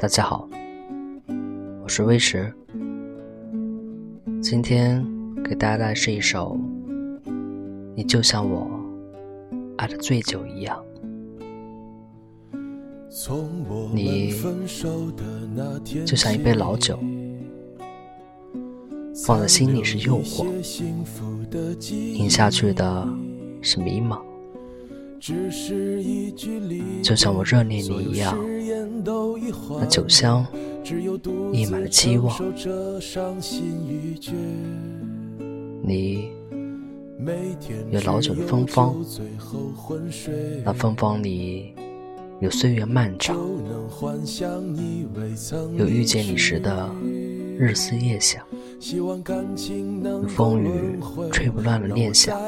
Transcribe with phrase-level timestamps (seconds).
[0.00, 0.48] 大家好，
[1.82, 2.54] 我是微石，
[4.40, 5.04] 今天
[5.42, 6.56] 给大家带来是一首
[7.96, 8.70] 《你就像我
[9.76, 10.80] 爱的醉酒一样》，
[13.92, 14.32] 你
[16.06, 16.96] 就像一杯老酒，
[19.26, 20.46] 放在心里是诱惑，
[21.90, 23.08] 饮下去的
[23.60, 24.20] 是迷茫。
[27.02, 28.38] 就像我热恋你一样，
[29.80, 30.46] 那酒香
[31.52, 32.36] 溢满了期望。
[35.82, 36.30] 你
[37.90, 38.94] 有老酒的芬芳，
[40.64, 41.74] 那芬芳里
[42.40, 43.36] 有岁月漫长，
[45.76, 46.88] 有遇见你时的
[47.58, 48.47] 日思夜想。
[48.80, 49.20] 有
[50.28, 50.98] 风雨
[51.32, 52.38] 吹不乱的念想，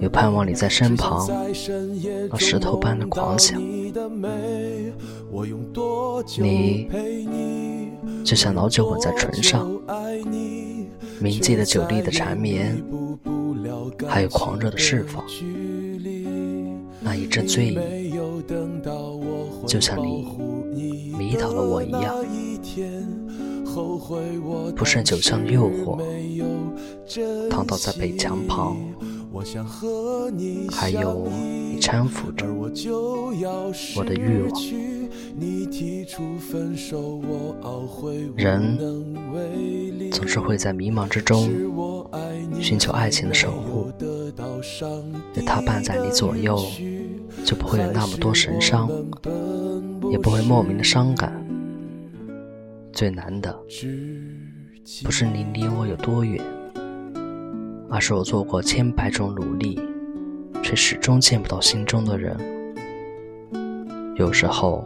[0.00, 1.28] 有盼望你在身旁，
[2.30, 3.60] 那石头般的狂想。
[6.40, 6.88] 你
[8.24, 9.68] 就像老酒吻在唇上，
[11.20, 12.80] 铭记了酒力的缠绵，
[14.06, 15.24] 还有狂热的释放。
[17.00, 17.78] 那一阵醉意，
[19.66, 20.28] 就像你
[21.18, 22.14] 迷倒了我一样。
[24.76, 25.98] 不胜酒香的诱惑，
[27.50, 28.76] 躺倒在北墙旁，
[30.70, 32.68] 还有你搀扶着我
[34.04, 34.50] 的欲望。
[38.36, 38.78] 人
[40.10, 41.48] 总是会在迷茫之中
[42.60, 43.92] 寻求爱情的守护，
[45.34, 46.58] 有他伴在你左右，
[47.44, 48.90] 就不会有那么多神伤，
[50.10, 51.44] 也不会莫名的伤感。
[52.98, 53.56] 最难的，
[55.04, 56.42] 不是你离我有多远，
[57.88, 59.80] 而是我做过千百种努力，
[60.64, 62.36] 却始终见不到心中的人。
[64.16, 64.84] 有时候，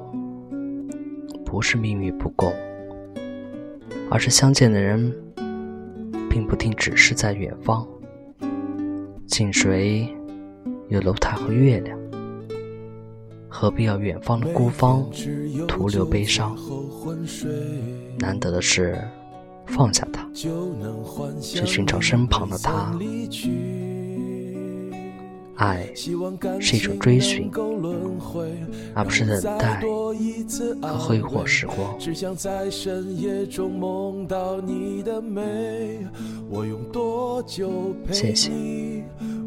[1.43, 2.53] 不是命运不公，
[4.11, 5.11] 而是相见的人，
[6.29, 7.89] 并不定只是在远方。
[9.27, 10.15] 近水
[10.91, 11.99] 有楼台和月亮。
[13.55, 15.07] 何必要远方的孤芳
[15.69, 16.57] 徒留悲伤？
[18.19, 18.99] 难得的是
[19.67, 22.99] 放下他，去寻找身旁的他。
[25.57, 26.11] 爱是
[26.77, 27.51] 一种追寻，
[28.95, 29.83] 而不是等待
[30.81, 32.01] 和挥霍时光。
[38.11, 38.51] 谢谢。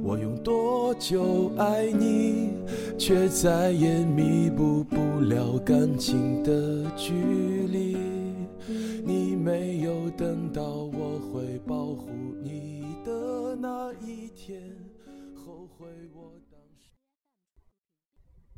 [0.08, 2.52] 我用多久爱你，
[2.96, 7.12] 却再也弥补不了感情的距
[7.68, 7.98] 离。
[9.04, 12.08] 你没有等到我会保护
[12.44, 14.62] 你的那一天，
[15.34, 16.55] 后悔我。